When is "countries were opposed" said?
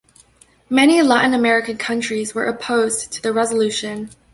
1.77-3.11